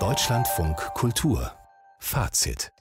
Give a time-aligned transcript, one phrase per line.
[0.00, 1.52] Deutschlandfunk Kultur.
[2.00, 2.72] Fazit.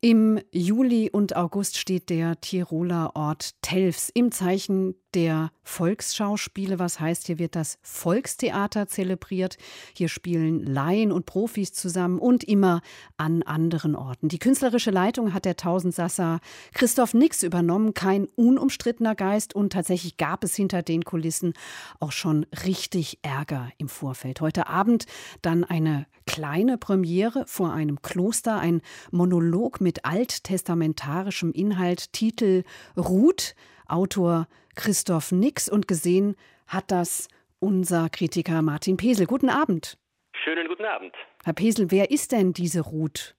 [0.00, 6.78] Im Juli und August steht der Tiroler Ort Telfs im Zeichen der Volksschauspiele.
[6.78, 9.56] Was heißt, hier wird das Volkstheater zelebriert.
[9.94, 12.80] Hier spielen Laien und Profis zusammen und immer
[13.16, 14.28] an anderen Orten.
[14.28, 16.40] Die künstlerische Leitung hat der Tausendsasser
[16.72, 17.94] Christoph Nix übernommen.
[17.94, 21.54] Kein unumstrittener Geist und tatsächlich gab es hinter den Kulissen
[22.00, 24.40] auch schon richtig Ärger im Vorfeld.
[24.40, 25.06] Heute Abend
[25.42, 32.64] dann eine kleine Premiere vor einem Kloster, ein Monolog mit alttestamentarischem Inhalt, Titel
[32.96, 33.54] Ruth,
[33.88, 37.28] Autor Christoph Nix und gesehen hat das
[37.58, 39.26] unser Kritiker Martin Pesel.
[39.26, 39.98] Guten Abend.
[40.44, 41.14] Schönen guten Abend.
[41.44, 43.34] Herr Pesel, wer ist denn diese Ruth?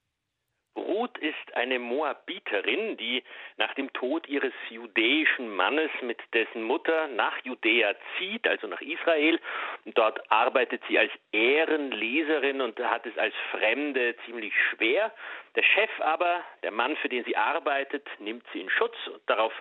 [1.00, 3.24] Ruth ist eine Moabiterin, die
[3.56, 9.40] nach dem Tod ihres jüdischen Mannes mit dessen Mutter nach Judäa zieht, also nach Israel.
[9.86, 15.14] Und dort arbeitet sie als Ehrenleserin und hat es als Fremde ziemlich schwer.
[15.56, 19.54] Der Chef aber, der Mann, für den sie arbeitet, nimmt sie in Schutz und darauf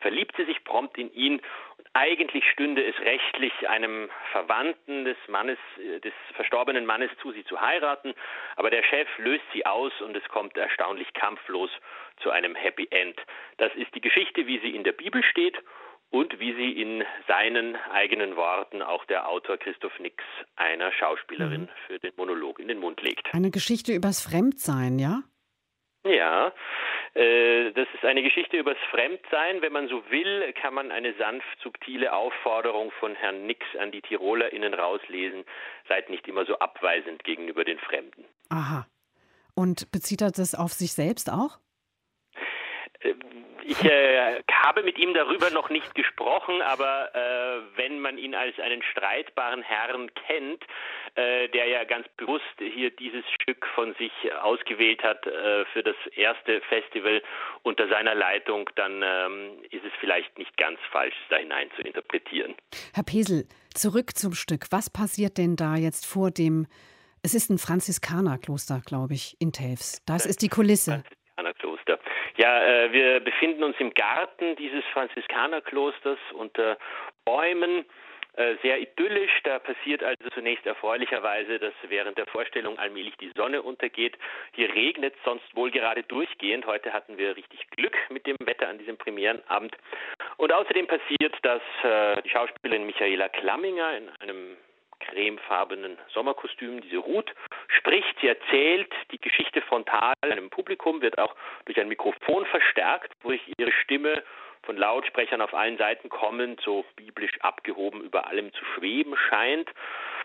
[0.00, 1.40] verliebt sie sich prompt in ihn.
[1.92, 7.60] Eigentlich stünde es rechtlich einem Verwandten des Mannes, äh, des verstorbenen Mannes zu, sie zu
[7.60, 8.14] heiraten.
[8.56, 11.70] Aber der Chef löst sie aus und es kommt erstaunlich kampflos
[12.22, 13.16] zu einem Happy End.
[13.58, 15.56] Das ist die Geschichte, wie sie in der Bibel steht
[16.10, 20.22] und wie sie in seinen eigenen Worten auch der Autor Christoph Nix
[20.54, 21.68] einer Schauspielerin mhm.
[21.86, 23.28] für den Monolog in den Mund legt.
[23.32, 25.22] Eine Geschichte übers Fremdsein, ja?
[26.04, 26.52] Ja,
[27.14, 29.62] äh, das ist eine Geschichte übers Fremdsein.
[29.62, 34.02] Wenn man so will, kann man eine sanft subtile Aufforderung von Herrn Nix an die
[34.02, 35.44] TirolerInnen rauslesen.
[35.88, 38.24] Seid nicht immer so abweisend gegenüber den Fremden.
[38.50, 38.86] Aha.
[39.56, 41.58] Und bezieht er das auf sich selbst auch?
[43.00, 43.14] Äh,
[43.64, 48.56] ich äh, habe mit ihm darüber noch nicht gesprochen, aber äh, wenn man ihn als
[48.60, 50.62] einen streitbaren Herrn kennt,
[51.16, 55.96] äh, der ja ganz bewusst hier dieses Stück von sich ausgewählt hat äh, für das
[56.14, 57.22] erste Festival
[57.64, 62.54] unter seiner Leitung, dann ähm, ist es vielleicht nicht ganz falsch, da hinein zu interpretieren.
[62.94, 64.66] Herr Pesel, zurück zum Stück.
[64.70, 66.68] Was passiert denn da jetzt vor dem
[67.26, 70.00] es ist ein Franziskanerkloster, glaube ich, in Telfs.
[70.06, 71.02] Das ist die Kulisse.
[71.34, 71.98] Franziskanerkloster.
[72.36, 76.78] Ja, äh, wir befinden uns im Garten dieses Franziskanerklosters unter
[77.24, 77.84] Bäumen.
[78.34, 79.32] Äh, sehr idyllisch.
[79.42, 84.16] Da passiert also zunächst erfreulicherweise, dass während der Vorstellung allmählich die Sonne untergeht.
[84.52, 86.64] Hier regnet es sonst wohl gerade durchgehend.
[86.64, 89.76] Heute hatten wir richtig Glück mit dem Wetter an diesem Premierenabend.
[90.36, 94.56] Und außerdem passiert, dass äh, die Schauspielerin Michaela Klamminger in einem
[95.00, 97.32] cremefarbenen Sommerkostüm, diese Ruth,
[97.68, 101.34] spricht, sie erzählt die Geschichte frontal einem Publikum, wird auch
[101.64, 104.22] durch ein Mikrofon verstärkt, wodurch ihre Stimme
[104.62, 109.70] von Lautsprechern auf allen Seiten kommend, so biblisch abgehoben über allem zu schweben scheint.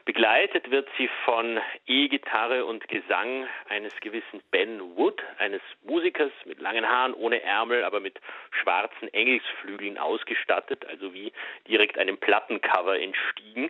[0.03, 6.89] Begleitet wird sie von E-Gitarre und Gesang eines gewissen Ben Wood, eines Musikers mit langen
[6.89, 11.31] Haaren, ohne Ärmel, aber mit schwarzen Engelsflügeln ausgestattet, also wie
[11.67, 13.69] direkt einem Plattencover entstiegen.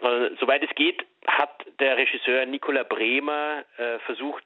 [0.00, 4.44] Äh, soweit es geht, hat der Regisseur Nicola Bremer äh, versucht,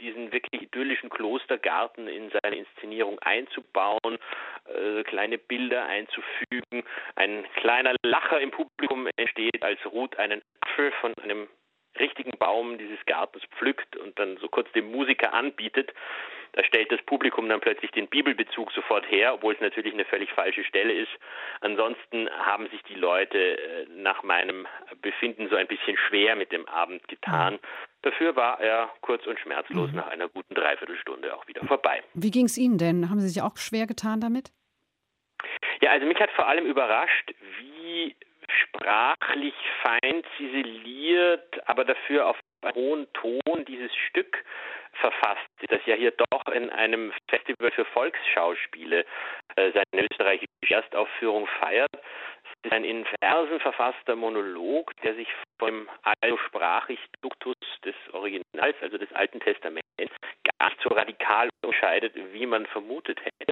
[0.00, 4.18] diesen wirklich idyllischen Klostergarten in seine Inszenierung einzubauen,
[4.66, 6.84] äh, kleine Bilder einzufügen.
[7.16, 11.48] Ein kleiner Lacher im Publikum entsteht, als Ruth einen Apfel von einem
[11.98, 15.92] richtigen Baum dieses Gartens pflückt und dann so kurz dem Musiker anbietet.
[16.52, 20.32] Da stellt das Publikum dann plötzlich den Bibelbezug sofort her, obwohl es natürlich eine völlig
[20.32, 21.10] falsche Stelle ist.
[21.60, 24.66] Ansonsten haben sich die Leute äh, nach meinem
[25.00, 27.60] Befinden so ein bisschen schwer mit dem Abend getan.
[28.02, 29.96] Dafür war er kurz und schmerzlos mhm.
[29.96, 32.02] nach einer guten Dreiviertelstunde auch wieder vorbei.
[32.14, 33.10] Wie ging es Ihnen denn?
[33.10, 34.50] Haben Sie sich auch schwer getan damit?
[35.80, 38.16] Ja, also mich hat vor allem überrascht, wie
[38.50, 42.38] sprachlich fein ziseliert, aber dafür auf
[42.74, 44.44] hohen Ton dieses Stück
[44.92, 49.04] verfasst das ja hier doch in einem Festival für Volksschauspiele
[49.56, 51.90] äh, seine österreichische Erstaufführung feiert.
[51.92, 55.28] Es ist ein in Versen verfasster Monolog, der sich
[55.58, 55.88] vom
[56.20, 57.54] Allosprachig-Duktus
[57.84, 59.84] des Originals, also des Alten Testaments,
[60.58, 63.49] gar nicht so radikal unterscheidet, wie man vermutet hätte.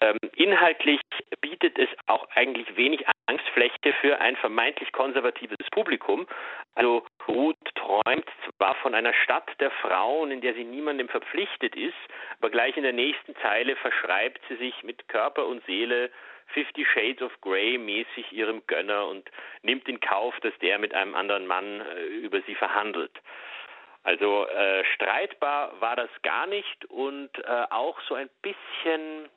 [0.00, 1.00] Ähm, inhaltlich
[1.40, 6.26] bietet es auch eigentlich wenig Angstfläche für ein vermeintlich konservatives Publikum.
[6.74, 8.28] Also Ruth träumt
[8.58, 11.94] zwar von einer Stadt der Frauen, in der sie niemandem verpflichtet ist,
[12.38, 16.10] aber gleich in der nächsten Zeile verschreibt sie sich mit Körper und Seele
[16.48, 19.28] Fifty Shades of Grey mäßig ihrem Gönner und
[19.62, 23.12] nimmt in Kauf, dass der mit einem anderen Mann äh, über sie verhandelt.
[24.04, 29.28] Also äh, streitbar war das gar nicht und äh, auch so ein bisschen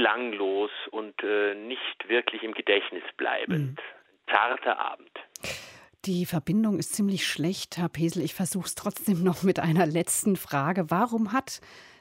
[0.00, 3.78] belanglos und äh, nicht wirklich im Gedächtnis bleibend.
[3.78, 4.32] Mhm.
[4.32, 5.10] Zarter Abend.
[6.06, 8.22] Die Verbindung ist ziemlich schlecht, Herr Pesel.
[8.24, 10.90] Ich versuche es trotzdem noch mit einer letzten Frage.
[10.90, 11.60] Warum hat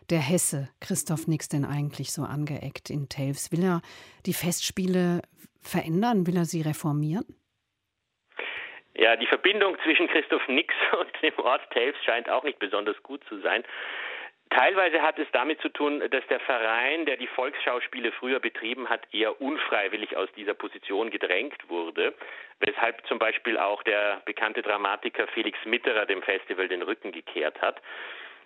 [0.09, 3.51] der Hesse Christoph Nix denn eigentlich so angeeckt in Telfs?
[3.51, 3.81] Will er
[4.25, 5.21] die Festspiele
[5.61, 6.25] verändern?
[6.25, 7.25] Will er sie reformieren?
[8.95, 13.23] Ja, die Verbindung zwischen Christoph Nix und dem Ort Telfs scheint auch nicht besonders gut
[13.25, 13.63] zu sein.
[14.49, 19.01] Teilweise hat es damit zu tun, dass der Verein, der die Volksschauspiele früher betrieben hat,
[19.13, 22.15] eher unfreiwillig aus dieser Position gedrängt wurde,
[22.59, 27.79] weshalb zum Beispiel auch der bekannte Dramatiker Felix Mitterer dem Festival den Rücken gekehrt hat.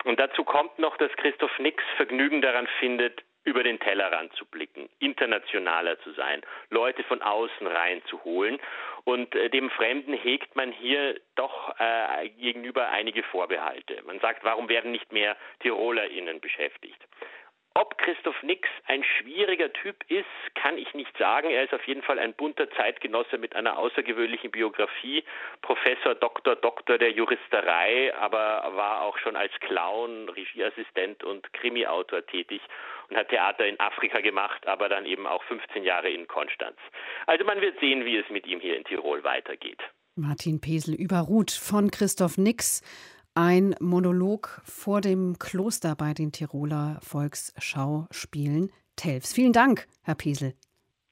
[0.04, 4.88] Und dazu kommt noch, dass Christoph Nix Vergnügen daran findet, über den Tellerrand zu blicken,
[4.98, 8.58] internationaler zu sein, Leute von außen reinzuholen.
[9.04, 14.02] Und äh, dem Fremden hegt man hier doch äh, gegenüber einige Vorbehalte.
[14.06, 16.98] Man sagt, warum werden nicht mehr TirolerInnen beschäftigt?
[17.76, 20.24] Ob Christoph Nix ein schwieriger Typ ist,
[20.54, 21.50] kann ich nicht sagen.
[21.50, 25.24] Er ist auf jeden Fall ein bunter Zeitgenosse mit einer außergewöhnlichen Biografie.
[25.60, 32.62] Professor, Doktor, Doktor der Juristerei, aber war auch schon als Clown, Regieassistent und Krimiautor tätig
[33.10, 36.78] und hat Theater in Afrika gemacht, aber dann eben auch 15 Jahre in Konstanz.
[37.26, 39.82] Also man wird sehen, wie es mit ihm hier in Tirol weitergeht.
[40.16, 42.82] Martin Pesel über Ruth von Christoph Nix
[43.34, 49.32] ein Monolog vor dem Kloster bei den Tiroler Volksschauspielen Telfs.
[49.32, 50.54] Vielen Dank, Herr Pesel.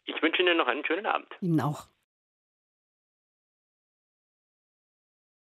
[0.05, 1.29] Ich wünsche Ihnen noch einen schönen Abend.
[1.41, 1.89] Ihnen auch.